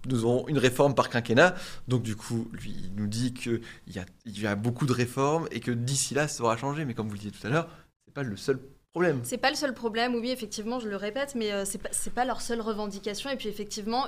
nous 0.06 0.24
aurons 0.24 0.48
une 0.48 0.58
réforme 0.58 0.94
par 0.94 1.08
quinquennat. 1.08 1.54
Donc 1.88 2.02
du 2.02 2.16
coup, 2.16 2.48
lui, 2.52 2.74
il 2.84 2.94
nous 2.96 3.06
dit 3.06 3.32
qu'il 3.32 3.60
y 3.88 3.98
a, 3.98 4.04
il 4.26 4.40
y 4.40 4.46
a 4.46 4.54
beaucoup 4.56 4.86
de 4.86 4.92
réformes 4.92 5.48
et 5.50 5.60
que 5.60 5.70
d'ici 5.70 6.14
là, 6.14 6.28
ça 6.28 6.42
aura 6.42 6.56
changé. 6.56 6.84
Mais 6.84 6.94
comme 6.94 7.06
vous 7.06 7.14
le 7.14 7.18
disiez 7.18 7.32
tout 7.32 7.46
à 7.46 7.50
l'heure, 7.50 7.68
c'est 8.04 8.14
pas 8.14 8.22
le 8.22 8.36
seul 8.36 8.58
c'est 9.22 9.38
pas 9.38 9.50
le 9.50 9.56
seul 9.56 9.74
problème, 9.74 10.14
oui, 10.14 10.30
effectivement, 10.30 10.78
je 10.78 10.88
le 10.88 10.96
répète, 10.96 11.34
mais 11.34 11.52
euh, 11.52 11.64
c'est 11.64 11.78
pas, 11.78 11.90
pas 12.14 12.24
leur 12.24 12.40
seule 12.40 12.60
revendication. 12.60 13.28
Et 13.30 13.36
puis, 13.36 13.48
effectivement, 13.48 14.06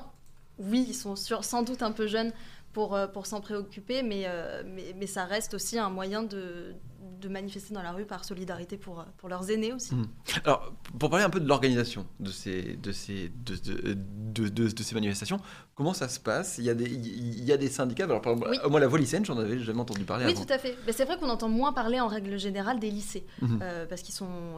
oui, 0.58 0.86
ils 0.88 0.94
sont 0.94 1.16
sans 1.16 1.62
doute 1.62 1.82
un 1.82 1.92
peu 1.92 2.06
jeunes 2.06 2.32
pour, 2.72 2.94
euh, 2.94 3.06
pour 3.06 3.26
s'en 3.26 3.40
préoccuper, 3.40 4.02
euh, 4.04 4.62
mais, 4.64 4.94
mais, 4.96 5.06
ça 5.06 5.24
reste 5.24 5.54
aussi 5.54 5.78
un 5.78 5.90
moyen 5.90 6.22
de, 6.22 6.74
de 7.20 7.28
manifester 7.28 7.74
dans 7.74 7.82
la 7.82 7.92
rue 7.92 8.04
par 8.04 8.24
solidarité 8.24 8.76
pour, 8.76 9.04
pour 9.16 9.28
leurs 9.28 9.50
aînés 9.50 9.72
aussi. 9.72 9.94
Mmh. 9.94 10.06
Alors, 10.44 10.72
pour 10.98 11.10
parler 11.10 11.24
un 11.24 11.30
peu 11.30 11.40
de 11.40 11.48
l'organisation 11.48 12.06
de 12.20 12.30
ces, 12.30 12.76
de, 12.76 12.92
ces, 12.92 13.30
de, 13.44 13.56
de, 13.94 14.48
de, 14.48 14.82
ces 14.82 14.94
manifestations, 14.94 15.40
comment 15.74 15.94
ça 15.94 16.08
se 16.08 16.20
passe? 16.20 16.58
Il 16.58 16.64
y, 16.64 16.70
a 16.70 16.74
des, 16.74 16.84
il 16.84 17.44
y 17.44 17.52
a 17.52 17.56
des 17.56 17.68
syndicats, 17.68 18.04
alors 18.04 18.20
par 18.20 18.34
exemple, 18.34 18.68
moi 18.68 18.80
la 18.80 18.86
voix 18.86 18.98
lycéenne, 18.98 19.24
j'en 19.24 19.38
avais 19.38 19.58
jamais 19.58 19.80
entendu 19.80 20.04
parler 20.04 20.26
oui, 20.26 20.34
tout 20.34 20.52
à 20.52 20.58
fait. 20.58 20.76
Mais 20.86 20.92
c'est 20.92 21.04
vrai 21.04 21.18
qu'on 21.18 21.28
entend 21.28 21.48
moins 21.48 21.72
parler 21.72 22.00
en 22.00 22.08
règle 22.08 22.38
générale 22.38 22.78
des 22.78 22.90
lycées, 22.90 23.26
mmh. 23.40 23.58
euh, 23.62 23.86
parce 23.86 24.02
qu'ils 24.02 24.14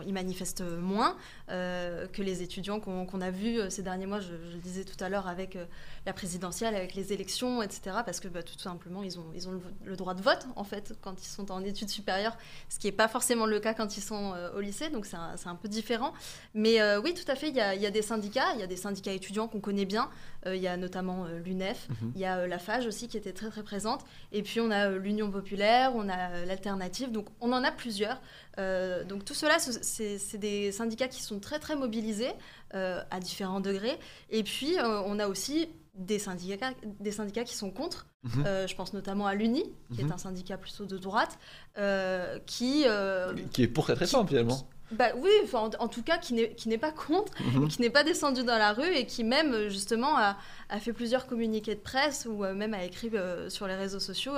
ils 0.06 0.12
manifestent 0.12 0.62
moins 0.62 1.16
euh, 1.50 2.06
que 2.08 2.22
les 2.22 2.42
étudiants 2.42 2.80
qu'on 2.80 3.20
a 3.20 3.30
vus 3.30 3.58
euh, 3.58 3.70
ces 3.70 3.82
derniers 3.82 4.06
mois, 4.06 4.20
je, 4.20 4.32
le 4.32 4.60
disais 4.62 4.84
tout 4.84 5.02
à 5.02 5.08
l'heure, 5.08 5.28
avec 5.28 5.58
la 6.06 6.12
présidentielle, 6.12 6.74
avec 6.74 6.94
les 6.94 7.12
élections, 7.12 7.62
etc., 7.62 7.98
parce 8.04 8.20
que 8.20 8.28
bah, 8.28 8.42
tout 8.42 8.58
simplement, 8.58 9.02
ils 9.02 9.18
ont, 9.18 9.26
ils 9.34 9.48
ont 9.48 9.52
le, 9.52 9.60
le 9.84 9.96
droit 9.96 10.14
de 10.14 10.22
vote, 10.22 10.46
en 10.56 10.64
fait, 10.64 10.94
quand 11.00 11.22
ils 11.22 11.28
sont 11.28 11.50
en 11.50 11.62
études 11.64 11.88
supérieures 11.88 12.36
ce 12.68 12.78
qui 12.78 12.86
n'est 12.86 12.92
pas 12.92 13.08
forcément 13.08 13.46
le 13.46 13.60
cas 13.60 13.74
quand 13.74 13.96
ils 13.96 14.02
sont 14.02 14.32
euh, 14.34 14.50
au 14.56 14.60
lycée, 14.60 14.90
donc 14.90 15.06
c'est 15.06 15.16
un, 15.16 15.54
peu 15.54 15.68
différent. 15.68 16.12
Mais 16.54 16.80
euh, 16.80 17.00
oui, 17.00 17.14
tout 17.14 17.30
à 17.30 17.34
fait, 17.34 17.48
il 17.48 17.54
y, 17.54 17.60
a, 17.60 17.90
des 17.90 18.02
syndicats, 18.02 18.52
il 18.54 18.60
y 18.60 18.62
a 18.62 18.66
des 18.66 18.76
syndicats 18.76 19.12
étudiants 19.12 19.48
qu'on 19.48 19.60
connaît 19.60 19.84
bien, 19.84 20.10
euh, 20.46 20.54
il 20.54 20.62
y 20.62 20.68
a 20.68 20.76
notamment 20.76 21.26
l'UNEF, 21.44 21.88
mhm. 21.88 22.12
il 22.14 22.20
y 22.20 22.24
a 22.24 22.46
la 22.46 22.58
FAGE 22.58 22.86
aussi 22.86 23.08
qui 23.08 23.16
était 23.16 23.32
très 23.32 23.50
très 23.50 23.62
présente, 23.62 24.04
et 24.32 24.42
puis 24.42 24.60
on 24.60 24.70
a 24.70 24.90
l'Union 24.90 25.30
populaire, 25.30 25.92
on 25.94 26.08
a 26.08 26.44
l'Alternative, 26.44 27.10
donc 27.10 27.26
on 27.40 27.52
en 27.52 27.64
a 27.64 27.72
plusieurs. 27.72 28.20
donc 28.56 29.24
tout 29.24 29.34
cela, 29.34 29.58
c'est 29.58 30.38
des 30.38 30.72
syndicats 30.72 31.08
qui 31.08 31.22
sont 31.22 31.40
très 31.40 31.58
très 31.58 31.76
mobilisés 31.76 32.32
à 32.72 33.20
différents 33.20 33.60
degrés, 33.60 33.98
et 34.30 34.42
puis 34.42 34.76
on 34.82 35.18
a 35.18 35.28
aussi 35.28 35.68
des 35.98 36.18
syndicats, 36.18 36.70
des 37.00 37.12
syndicats 37.12 37.44
qui 37.44 37.56
sont 37.56 37.70
contre. 37.70 38.06
Mhm. 38.22 38.44
Euh, 38.46 38.66
je 38.66 38.74
pense 38.74 38.92
notamment 38.92 39.26
à 39.26 39.34
l'UNI, 39.34 39.64
qui 39.92 40.00
est 40.00 40.04
mhm. 40.04 40.12
un 40.12 40.18
syndicat 40.18 40.56
plutôt 40.56 40.86
de 40.86 40.96
droite, 40.96 41.38
euh, 41.76 42.38
qui... 42.46 42.84
Euh, 42.86 43.34
qui 43.52 43.64
est 43.64 43.68
pour 43.68 43.86
cette 43.86 43.98
réforme 43.98 44.26
finalement. 44.28 44.68
Bah 44.92 45.08
oui, 45.16 45.30
en, 45.52 45.70
en, 45.78 45.88
tout 45.88 46.02
cas, 46.02 46.18
qui 46.18 46.34
n'est 46.34 46.78
pas 46.78 46.92
contre, 46.92 47.32
mhm. 47.54 47.68
qui 47.68 47.80
n'est 47.80 47.90
pas 47.90 48.04
descendu 48.04 48.44
dans 48.44 48.58
la 48.58 48.72
rue 48.72 48.94
et 48.94 49.06
qui 49.06 49.24
même 49.24 49.68
justement 49.68 50.16
a, 50.16 50.36
a 50.68 50.80
fait 50.80 50.92
plusieurs 50.92 51.26
communiqués 51.26 51.74
de 51.74 51.80
presse 51.80 52.26
ou 52.26 52.44
même 52.44 52.74
a 52.74 52.84
écrit 52.84 53.10
sur 53.48 53.66
les 53.66 53.74
réseaux 53.74 54.00
sociaux 54.00 54.34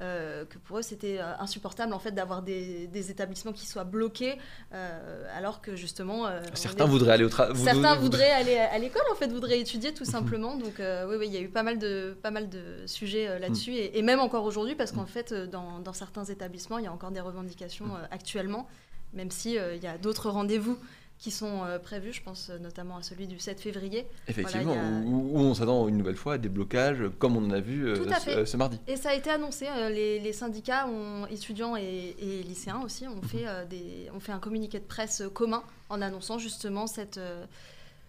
euh, 0.00 0.44
que 0.44 0.58
pour 0.58 0.78
eux 0.78 0.82
c'était 0.82 1.18
euh, 1.18 1.36
insupportable 1.40 1.92
en 1.92 1.98
fait 1.98 2.12
d'avoir 2.12 2.42
des, 2.42 2.86
des, 2.86 3.10
établissements 3.10 3.52
qui 3.52 3.66
soient 3.66 3.82
bloqués 3.82 4.38
euh, 4.72 5.24
alors 5.36 5.60
que 5.60 5.74
justement 5.74 6.28
certains 6.54 6.84
voudraient 6.84 7.14
aller 7.14 7.24
au 7.24 7.28
travail 7.28 7.56
certains 7.56 7.96
voudraient 7.96 8.30
aller 8.30 8.56
à 8.56 8.78
l'école 8.78 9.02
en 9.10 9.16
fait 9.16 9.26
voudraient 9.26 9.58
étudier 9.58 9.92
tout 9.92 10.04
simplement. 10.04 10.54
Donc 10.54 10.74
oui 10.78 11.16
oui 11.18 11.26
il 11.26 11.34
y 11.34 11.36
a 11.36 11.40
eu 11.40 11.48
pas 11.48 11.64
mal 11.64 11.80
de 11.80 12.16
pas 12.22 12.30
mal 12.30 12.48
de 12.48 12.86
sujets 12.86 13.40
là-dessus 13.40 13.72
mm. 13.72 13.90
et, 13.94 14.02
même 14.02 14.20
encore 14.20 14.44
aujourd'hui 14.44 14.76
parce 14.76 14.92
qu'en 14.92 15.06
fait 15.06 15.34
dans, 15.34 15.80
dans, 15.80 15.92
certains 15.92 16.24
établissements 16.26 16.78
il 16.78 16.84
y 16.84 16.88
a 16.88 16.92
encore 16.92 17.10
des 17.10 17.20
revendications 17.20 17.88
actuellement 18.12 18.68
même 19.12 19.30
si 19.30 19.56
il 19.56 19.82
y 19.82 19.86
a 19.86 19.98
d'autres 19.98 20.30
rendez-vous 20.30 20.78
qui 21.18 21.30
sont 21.32 21.64
euh, 21.64 21.78
prévus, 21.78 22.12
je 22.12 22.22
pense 22.22 22.48
euh, 22.48 22.58
notamment 22.58 22.96
à 22.96 23.02
celui 23.02 23.26
du 23.26 23.38
7 23.38 23.60
février. 23.60 24.06
Effectivement, 24.28 24.76
où, 25.04 25.38
on 25.38 25.52
s'attend 25.52 25.88
une 25.88 25.96
nouvelle 25.96 26.16
fois 26.16 26.34
à 26.34 26.38
des 26.38 26.48
blocages, 26.48 27.02
comme 27.18 27.36
on 27.36 27.44
en 27.44 27.50
a 27.50 27.60
vu 27.60 27.88
euh, 27.88 28.44
ce, 28.46 28.56
mardi. 28.56 28.78
Et 28.86 28.96
ça 28.96 29.10
a 29.10 29.14
été 29.14 29.28
annoncé, 29.30 29.66
les, 29.90 30.32
syndicats 30.32 30.86
ont, 30.86 31.26
étudiants 31.26 31.76
et, 31.76 32.14
lycéens 32.46 32.80
aussi 32.84 33.06
ont, 33.08 33.16
mhm. 33.16 33.24
fait, 33.24 33.68
des, 33.68 34.08
ont 34.14 34.20
fait 34.20 34.32
un 34.32 34.38
communiqué 34.38 34.78
de 34.78 34.84
presse 34.84 35.22
commun 35.34 35.64
en 35.88 36.00
annonçant 36.00 36.38
justement 36.38 36.86
cette 36.86 37.20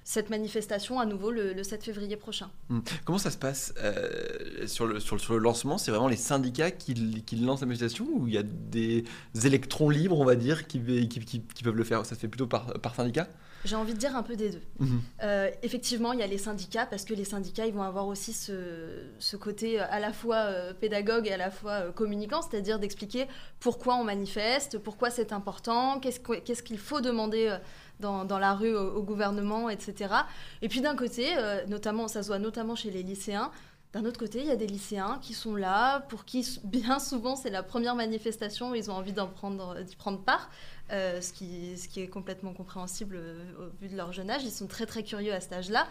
cette 0.09 0.31
manifestation 0.31 0.99
à 0.99 1.05
nouveau 1.05 1.29
le, 1.29 1.61
7 1.61 1.83
février 1.83 2.17
prochain. 2.17 2.49
Hmm. 2.69 2.79
Comment 3.05 3.19
ça 3.19 3.29
se 3.29 3.37
passe 3.37 3.75
euh, 3.77 4.65
sur, 4.65 4.87
le, 4.87 4.99
sur, 4.99 5.15
le, 5.15 5.37
lancement? 5.37 5.77
C'est 5.77 5.91
vraiment 5.91 6.07
les 6.07 6.15
syndicats 6.15 6.71
qui, 6.71 7.21
qui, 7.21 7.35
lancent 7.35 7.61
la 7.61 7.67
manifestation 7.67 8.07
ou 8.15 8.27
il 8.27 8.33
y 8.33 8.39
a 8.39 8.41
des 8.41 9.03
électrons 9.43 9.91
libres, 9.91 10.19
on 10.19 10.25
va 10.25 10.33
dire, 10.33 10.65
qui, 10.65 10.81
qui, 11.07 11.41
qui 11.41 11.63
peuvent 11.63 11.75
le 11.75 11.83
faire? 11.83 12.07
Ça 12.07 12.15
se 12.15 12.21
fait 12.21 12.27
plutôt 12.27 12.47
par, 12.47 12.73
par 12.81 12.95
syndicat? 12.95 13.27
J'ai 13.65 13.75
envie 13.75 13.93
de 13.93 13.99
dire 13.99 14.15
un 14.15 14.23
peu 14.23 14.35
des 14.35 14.49
deux. 14.49 14.61
Mhm. 14.79 15.01
Euh, 15.23 15.49
effectivement, 15.63 16.13
il 16.13 16.19
y 16.19 16.23
a 16.23 16.27
les 16.27 16.37
syndicats, 16.37 16.85
parce 16.85 17.05
que 17.05 17.13
les 17.13 17.25
syndicats, 17.25 17.65
ils 17.65 17.73
vont 17.73 17.83
avoir 17.83 18.07
aussi 18.07 18.33
ce, 18.33 19.03
ce 19.19 19.37
côté 19.37 19.79
euh, 19.79 19.85
à 19.89 19.99
la 19.99 20.13
fois 20.13 20.47
pédagogue 20.79 21.27
et 21.27 21.33
à 21.33 21.37
la 21.37 21.51
fois 21.51 21.91
communicant, 21.91 22.41
c'est-à-dire 22.41 22.79
d'expliquer 22.79 23.27
pourquoi 23.59 23.95
on 23.95 24.03
manifeste, 24.03 24.77
pourquoi 24.79 25.09
c'est 25.09 25.33
important, 25.33 25.99
qu'est-ce 25.99 26.63
qu'il 26.63 26.77
faut 26.77 27.01
demander 27.01 27.57
dans, 27.99 28.25
dans 28.25 28.39
la 28.39 28.53
rue 28.53 28.75
au, 28.75 28.95
au 28.95 29.03
gouvernement, 29.03 29.69
etc. 29.69 30.13
Et 30.61 30.69
puis 30.69 30.81
d'un 30.81 30.95
côté, 30.95 31.27
euh, 31.37 31.65
notamment, 31.67 32.07
ça 32.07 32.23
se 32.23 32.27
voit 32.27 32.39
notamment 32.39 32.75
chez 32.75 32.91
les 32.91 33.03
lycéens, 33.03 33.51
d'un 33.93 34.05
autre 34.05 34.19
côté, 34.19 34.39
il 34.39 34.45
y 34.45 34.51
a 34.51 34.55
des 34.55 34.67
lycéens 34.67 35.19
qui 35.21 35.33
sont 35.33 35.55
là, 35.55 36.01
pour 36.01 36.23
qui 36.23 36.59
bien 36.63 36.99
souvent 36.99 37.35
c'est 37.35 37.49
la 37.49 37.63
première 37.63 37.95
manifestation, 37.95 38.75
ils 38.75 38.91
ont 38.91 38.93
envie 38.93 39.13
d'y 39.13 39.95
prendre 39.95 40.23
part, 40.23 40.51
euh, 40.91 41.21
ce, 41.21 41.33
qui, 41.33 41.75
ce 41.75 41.87
qui 41.87 42.01
est 42.01 42.07
complètement 42.07 42.53
compréhensible 42.53 43.15
euh, 43.19 43.43
au 43.59 43.81
vu 43.81 43.89
de 43.89 43.97
leur 43.97 44.11
jeune 44.11 44.29
âge. 44.29 44.43
Ils 44.43 44.51
sont 44.51 44.67
très 44.67 44.85
très 44.85 45.03
curieux 45.03 45.33
à 45.33 45.39
cet 45.39 45.53
âge-là. 45.53 45.87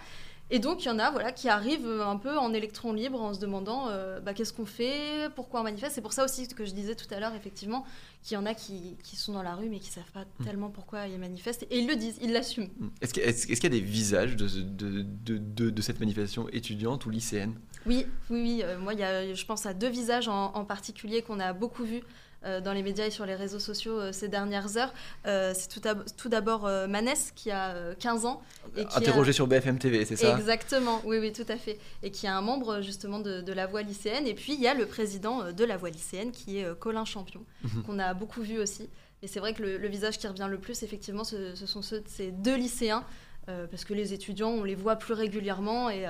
Et 0.50 0.60
donc, 0.60 0.84
il 0.84 0.88
y 0.88 0.90
en 0.90 0.98
a 0.98 1.10
voilà, 1.10 1.30
qui 1.30 1.48
arrivent 1.48 2.00
un 2.00 2.16
peu 2.16 2.38
en 2.38 2.54
électron 2.54 2.92
libre 2.94 3.20
en 3.20 3.34
se 3.34 3.40
demandant 3.40 3.88
euh, 3.88 4.18
bah, 4.20 4.32
qu'est-ce 4.32 4.52
qu'on 4.52 4.64
fait, 4.64 5.28
pourquoi 5.34 5.60
on 5.60 5.64
manifeste? 5.64 5.94
C'est 5.94 6.00
pour 6.00 6.14
ça 6.14 6.24
aussi 6.24 6.48
que 6.48 6.64
je 6.64 6.72
disais 6.72 6.94
tout 6.94 7.12
à 7.12 7.20
l'heure, 7.20 7.34
effectivement, 7.34 7.84
qu'il 8.22 8.34
y 8.34 8.38
en 8.38 8.46
a 8.46 8.54
qui, 8.54 8.96
qui, 9.02 9.16
sont 9.16 9.32
dans 9.32 9.42
la 9.42 9.54
rue 9.54 9.68
mais 9.68 9.78
qui 9.78 9.88
ne 9.88 9.94
savent 9.94 10.12
pas 10.12 10.24
mmh. 10.24 10.44
tellement 10.44 10.70
pourquoi 10.70 11.06
ils 11.06 11.18
manifestent. 11.18 11.64
Et 11.70 11.78
ils 11.78 11.86
le 11.86 11.96
disent, 11.96 12.18
ils 12.20 12.32
l'assument. 12.32 12.68
Mmh. 12.78 12.88
Est-ce 13.00 13.14
qu'il 13.14 13.22
est 13.22 13.60
qu 13.60 13.62
y 13.62 13.66
a 13.66 13.70
des 13.70 13.80
visages 13.80 14.36
de, 14.36 14.46
de, 14.48 15.02
de, 15.02 15.70
de, 15.70 15.82
cette 15.82 16.00
manifestation 16.00 16.48
étudiante 16.50 17.06
ou 17.06 17.10
lycéenne? 17.10 17.54
Oui, 17.86 18.06
oui, 18.30 18.42
oui. 18.42 18.60
Euh, 18.64 18.78
moi, 18.78 18.94
y 18.94 19.02
a, 19.02 19.32
je 19.34 19.44
pense 19.44 19.66
à 19.66 19.74
deux 19.74 19.88
visages 19.88 20.28
en, 20.28 20.54
en 20.54 20.64
particulier 20.64 21.22
qu'on 21.22 21.40
a 21.40 21.52
beaucoup 21.52 21.84
vus. 21.84 22.02
Euh, 22.44 22.60
dans 22.60 22.72
les 22.72 22.84
médias 22.84 23.04
et 23.06 23.10
sur 23.10 23.26
les 23.26 23.34
réseaux 23.34 23.58
sociaux 23.58 23.98
euh, 23.98 24.12
ces 24.12 24.28
dernières 24.28 24.76
heures. 24.76 24.94
Euh, 25.26 25.52
c'est 25.56 25.68
tout, 25.68 25.80
tout 26.16 26.28
d'abord 26.28 26.70
Manès 26.88 27.32
qui 27.34 27.50
a 27.50 27.94
15 27.98 28.26
ans. 28.26 28.40
Et 28.76 28.84
qui 28.84 28.96
Interrogé 28.96 29.30
a... 29.30 29.32
sur 29.32 29.48
BFM 29.48 29.78
TV, 29.80 30.04
c'est 30.04 30.14
ça? 30.14 30.38
Exactement, 30.38 31.02
oui, 31.04 31.18
oui, 31.18 31.32
tout 31.32 31.46
à 31.48 31.56
fait. 31.56 31.80
Et 32.04 32.12
qui 32.12 32.26
est 32.26 32.28
un 32.28 32.40
membre 32.40 32.80
justement 32.80 33.18
de, 33.18 33.40
de, 33.40 33.52
la 33.52 33.66
voix 33.66 33.82
lycéenne. 33.82 34.28
Et 34.28 34.34
puis 34.34 34.54
il 34.54 34.60
y 34.60 34.68
a 34.68 34.74
le 34.74 34.86
président 34.86 35.50
de 35.50 35.64
la 35.64 35.76
voix 35.76 35.90
lycéenne 35.90 36.30
qui 36.30 36.58
est 36.58 36.78
Colin 36.78 37.04
Champion, 37.04 37.40
mm 37.64 37.68
-hmm. 37.68 37.82
qu'on 37.82 37.98
a 37.98 38.07
beaucoup 38.14 38.42
vu 38.42 38.58
aussi. 38.58 38.88
Et 39.22 39.26
c'est 39.26 39.40
vrai 39.40 39.52
que 39.54 39.62
le, 39.62 39.88
visage 39.88 40.18
qui 40.18 40.28
revient 40.28 40.46
le 40.48 40.58
plus, 40.58 40.82
effectivement, 40.82 41.24
ce, 41.24 41.54
sont 41.54 41.82
ceux 41.82 42.00
de 42.00 42.08
ces 42.08 42.30
deux 42.30 42.56
lycéens, 42.56 43.04
parce 43.46 43.84
que 43.84 43.94
les 43.94 44.12
étudiants, 44.12 44.50
on 44.50 44.62
les 44.62 44.74
voit 44.74 44.96
plus 44.96 45.14
régulièrement 45.14 45.90
et, 45.90 46.06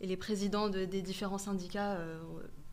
et 0.00 0.06
les 0.06 0.16
présidents 0.16 0.68
de, 0.68 0.84
des 0.84 1.00
différents 1.00 1.38
syndicats 1.38 1.96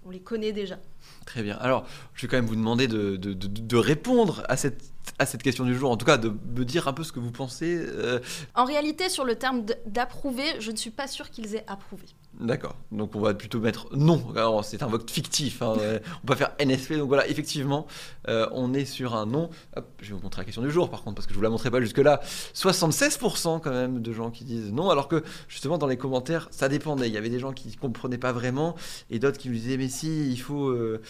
on 0.07 0.09
les 0.09 0.21
connaît 0.21 0.53
déjà. 0.53 0.79
Très 1.25 1.43
bien. 1.43 1.57
Alors, 1.57 1.85
je 2.13 2.21
vais 2.21 2.27
quand 2.29 2.37
même 2.37 2.45
vous 2.45 2.55
demander 2.55 2.87
de, 2.87 3.17
de, 3.17 3.33
de, 3.33 3.47
de 3.47 3.75
répondre 3.75 4.43
à 4.47 4.55
cette, 4.55 4.81
à 5.19 5.25
cette 5.25 5.43
question 5.43 5.65
du 5.65 5.75
jour, 5.75 5.91
en 5.91 5.97
tout 5.97 6.05
cas 6.05 6.17
de 6.17 6.29
me 6.29 6.63
dire 6.63 6.87
un 6.87 6.93
peu 6.93 7.03
ce 7.03 7.11
que 7.11 7.19
vous 7.19 7.31
pensez. 7.31 7.77
Euh... 7.77 8.19
En 8.55 8.65
réalité, 8.65 9.09
sur 9.09 9.25
le 9.25 9.35
terme 9.35 9.65
d'approuver, 9.85 10.45
je 10.59 10.71
ne 10.71 10.77
suis 10.77 10.91
pas 10.91 11.07
sûre 11.07 11.29
qu'ils 11.29 11.55
aient 11.55 11.65
approuvé. 11.67 12.05
D'accord. 12.39 12.75
Donc 12.91 13.15
on 13.15 13.19
va 13.19 13.33
plutôt 13.33 13.59
mettre 13.59 13.87
non. 13.95 14.21
C'est 14.61 14.83
un 14.83 14.87
vote 14.87 15.09
fictif. 15.09 15.63
Hein. 15.63 15.73
on 16.23 16.27
va 16.27 16.35
faire 16.35 16.51
NSP. 16.63 16.93
Donc 16.93 17.07
voilà, 17.07 17.27
effectivement, 17.27 17.87
euh, 18.27 18.47
on 18.51 18.75
est 18.75 18.85
sur 18.85 19.15
un 19.15 19.25
non. 19.25 19.49
Hop, 19.75 19.87
je 20.01 20.09
vais 20.09 20.15
vous 20.15 20.21
montrer 20.21 20.41
la 20.41 20.45
question 20.45 20.61
du 20.61 20.69
jour 20.69 20.89
par 20.89 21.03
contre, 21.03 21.15
parce 21.15 21.25
que 21.25 21.33
je 21.33 21.37
vous 21.37 21.43
la 21.43 21.49
montrais 21.49 21.71
pas 21.71 21.81
jusque-là. 21.81 22.21
76% 22.53 23.59
quand 23.61 23.71
même 23.71 24.01
de 24.01 24.13
gens 24.13 24.29
qui 24.29 24.43
disent 24.43 24.71
non, 24.71 24.91
alors 24.91 25.07
que 25.07 25.23
justement 25.47 25.79
dans 25.79 25.87
les 25.87 25.97
commentaires, 25.97 26.47
ça 26.51 26.69
dépendait. 26.69 27.07
Il 27.07 27.13
y 27.13 27.17
avait 27.17 27.29
des 27.29 27.39
gens 27.39 27.53
qui 27.53 27.75
comprenaient 27.75 28.19
pas 28.19 28.33
vraiment 28.33 28.75
et 29.09 29.17
d'autres 29.17 29.39
qui 29.39 29.49
me 29.49 29.55
disaient 29.55 29.77
mais 29.77 29.89
si, 29.97 30.31
il 30.31 30.37
faut. 30.37 30.69
Euh... 30.69 31.01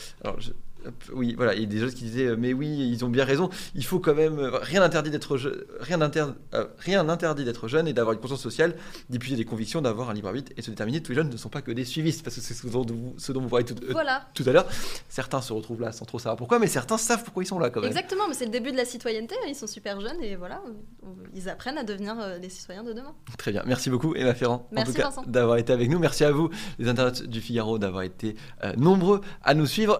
oui, 1.13 1.35
voilà, 1.35 1.53
il 1.55 1.61
y 1.61 1.63
a 1.63 1.67
des 1.67 1.79
gens 1.79 1.87
qui 1.87 2.03
disaient 2.03 2.35
mais 2.35 2.53
oui, 2.53 2.67
ils 2.67 3.03
ont 3.05 3.09
bien 3.09 3.25
raison. 3.25 3.49
Il 3.75 3.85
faut 3.85 3.99
quand 3.99 4.15
même 4.15 4.39
rien 4.61 4.81
interdit 4.81 5.09
d'être 5.09 5.37
rien, 5.79 6.01
inter... 6.01 6.25
euh, 6.53 6.65
rien 6.79 7.07
interdit 7.09 7.45
d'être 7.45 7.67
jeune 7.67 7.87
et 7.87 7.93
d'avoir 7.93 8.13
une 8.13 8.19
conscience 8.19 8.41
sociale, 8.41 8.75
d'épouser 9.09 9.35
des 9.35 9.45
convictions, 9.45 9.81
d'avoir 9.81 10.09
un 10.09 10.13
libre 10.13 10.27
arbitre 10.27 10.51
et 10.57 10.61
se 10.61 10.69
déterminer. 10.69 11.01
Tous 11.01 11.11
les 11.11 11.17
jeunes 11.17 11.29
ne 11.29 11.37
sont 11.37 11.49
pas 11.49 11.61
que 11.61 11.71
des 11.71 11.85
suivistes, 11.85 12.23
parce 12.23 12.35
que 12.35 12.41
c'est 12.41 12.53
ce 12.53 12.67
dont 12.67 12.85
vous, 12.85 13.15
ce 13.17 13.31
dont 13.31 13.41
vous 13.41 13.49
parlez 13.49 13.65
tout, 13.65 13.75
euh, 13.83 13.91
voilà. 13.91 14.27
tout 14.33 14.43
à 14.47 14.51
l'heure. 14.51 14.67
Certains 15.09 15.41
se 15.41 15.53
retrouvent 15.53 15.81
là 15.81 15.91
sans 15.91 16.05
trop 16.05 16.19
savoir 16.19 16.37
pourquoi, 16.37 16.59
mais 16.59 16.67
certains 16.67 16.97
savent 16.97 17.23
pourquoi 17.23 17.43
ils 17.43 17.47
sont 17.47 17.59
là 17.59 17.69
quand 17.69 17.81
même. 17.81 17.89
Exactement, 17.89 18.27
mais 18.27 18.33
c'est 18.33 18.45
le 18.45 18.51
début 18.51 18.71
de 18.71 18.77
la 18.77 18.85
citoyenneté. 18.85 19.35
Ils 19.47 19.55
sont 19.55 19.67
super 19.67 20.01
jeunes 20.01 20.21
et 20.21 20.35
voilà, 20.35 20.61
ils 21.33 21.49
apprennent 21.49 21.77
à 21.77 21.83
devenir 21.83 22.39
des 22.39 22.49
citoyens 22.49 22.83
de 22.83 22.93
demain. 22.93 23.13
Très 23.37 23.51
bien, 23.51 23.63
merci 23.65 23.89
beaucoup 23.89 24.15
Emma 24.15 24.33
Ferrand, 24.33 24.67
merci 24.71 24.91
en 25.01 25.09
tout 25.11 25.21
cas 25.21 25.21
d'avoir 25.27 25.57
été 25.57 25.73
avec 25.73 25.89
nous. 25.89 25.99
Merci 25.99 26.23
à 26.23 26.31
vous 26.31 26.49
les 26.79 26.87
internautes 26.87 27.23
du 27.23 27.41
Figaro 27.41 27.77
d'avoir 27.77 28.03
été 28.03 28.35
euh, 28.63 28.73
nombreux 28.75 29.21
à 29.43 29.53
nous 29.53 29.65
suivre. 29.65 29.95